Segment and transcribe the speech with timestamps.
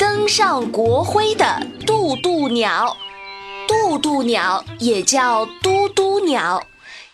[0.00, 2.96] 登上国徽的渡渡鸟》。
[3.68, 6.62] 渡渡鸟也叫嘟嘟鸟，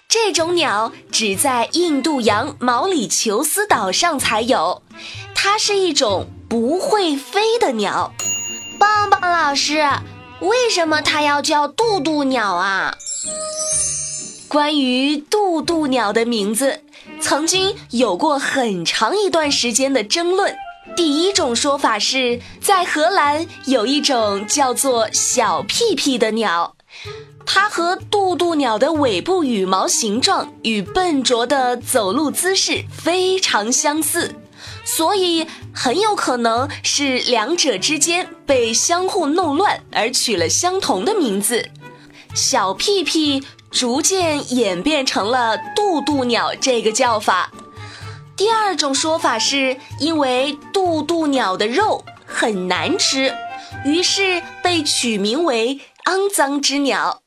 [0.09, 4.83] 这种鸟只在印度洋毛里求斯岛上才有。
[5.35, 8.15] 它是一种不会飞的鸟。
[8.79, 9.85] 棒棒老师，
[10.39, 12.95] 为什么它要叫渡渡鸟啊？
[14.47, 16.83] 关于渡渡鸟的名字，
[17.21, 20.55] 曾经有过很长一段时间的争论。
[20.97, 26.75] 第一种说法是在荷兰有一种叫做小屁屁的鸟，
[27.45, 34.35] 它和渡渡鸟的尾部羽毛形状与笨拙的走路姿势非常相似。
[34.87, 41.69] 所以很有可能是两者之间被相互弄乱而取了相同的名字，
[42.35, 47.53] 小屁屁逐渐演变成了渡渡鸟这个叫法。
[48.37, 53.35] 第二种说法是因为渡渡鸟的肉很难吃，
[53.85, 57.23] 于是被取名为肮脏之鸟。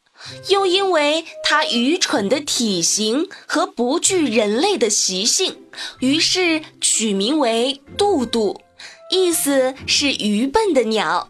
[0.49, 5.57] 又因为它愚蠢的体型和不惧人类的习性，
[5.99, 8.61] 于是取名为“渡渡”，
[9.09, 11.29] 意思是愚笨的鸟。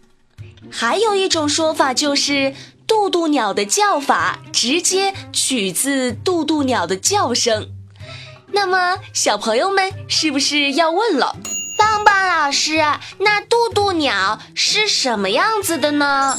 [0.71, 2.53] 还有一种说法就是
[2.87, 7.69] “渡渡鸟”的叫法直接取自渡渡鸟的叫声。
[8.51, 11.35] 那么，小朋友们是不是要问了？
[11.77, 12.77] 棒棒老师，
[13.19, 16.37] 那渡渡鸟是什么样子的呢？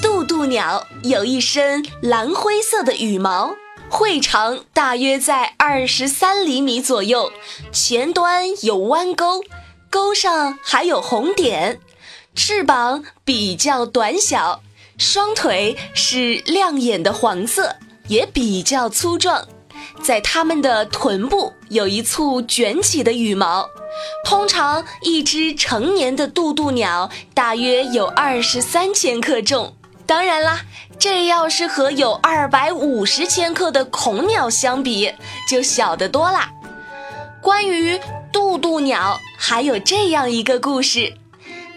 [0.00, 3.54] 渡渡鸟有一身蓝灰色的羽毛，
[3.88, 7.32] 喙长大约在二十三厘米左右，
[7.72, 9.42] 前端有弯钩，
[9.90, 11.80] 钩上还有红点，
[12.34, 14.62] 翅膀比较短小，
[14.98, 17.76] 双腿是亮眼的黄色，
[18.08, 19.46] 也比较粗壮，
[20.00, 23.68] 在它们的臀部有一簇卷起的羽毛。
[24.24, 29.74] 通常，一只成年的渡渡鸟大约有二十三千克重。
[30.06, 30.62] 当然啦，
[30.98, 35.12] 这要是和有二百五十千克的恐鸟相比，
[35.48, 36.50] 就小得多啦。
[37.40, 38.00] 关于
[38.32, 41.12] 渡渡鸟，还有这样一个故事：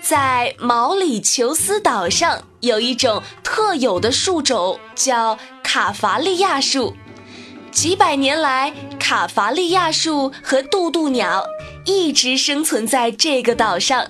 [0.02, 6.96] 在毛里求斯岛上，有一种特有的树种，叫卡伐利亚树。
[7.76, 11.46] 几百年来，卡伐利亚树和渡渡鸟
[11.84, 14.08] 一直生存在这个岛上。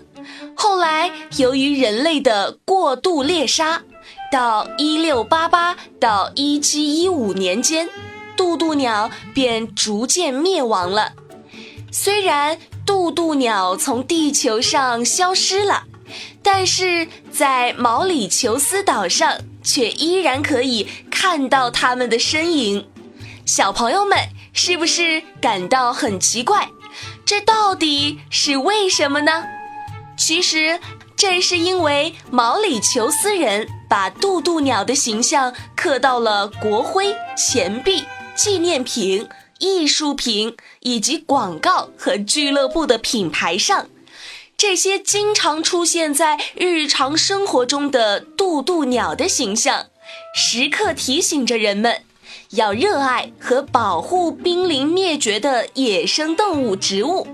[0.55, 3.81] 后来，由于人类的过度猎杀，
[4.31, 7.89] 到一六八八到一七一五年间，
[8.37, 11.13] 渡渡鸟便逐渐灭亡了。
[11.91, 15.85] 虽然渡渡鸟从地球上消失了，
[16.43, 22.85] 但是在毛里求斯岛上却依然可以看到它们的身影。
[23.45, 24.17] 小朋友们
[24.53, 26.69] 是不是感到很奇怪？
[27.25, 29.45] 这到底是为什么呢？
[30.17, 30.79] 其实。
[31.17, 38.03] 这是因为毛里求斯人把渡渡鸟的形象刻到了国徽、钱币、
[38.35, 39.25] 纪念品、
[39.59, 43.87] 艺术品以及广告和俱乐部的品牌上。
[44.57, 49.85] 这些经常出现在日常生活中的渡渡鸟的形象，
[50.35, 52.01] 时刻提醒着人们
[52.51, 57.27] 要热爱和保护濒临灭绝的野生动物、植物，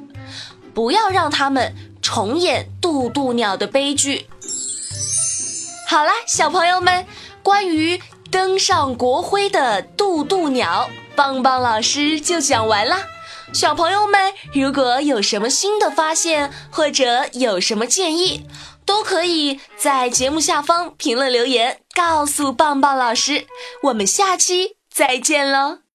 [0.73, 1.75] 不要让它们。
[2.03, 4.25] 重演渡渡鸟的悲剧。
[5.87, 7.05] 好啦，小朋友们，
[7.43, 8.01] 关于
[8.31, 13.03] 登上国徽的渡渡鸟，棒棒老师就讲完啦。
[13.53, 18.47] 小朋友们，如果有什么新的发现，或者有什么建议，
[18.83, 23.45] 都可以在节目下方评论留言，告诉棒棒老师。
[23.83, 25.80] 我们下期再见喽！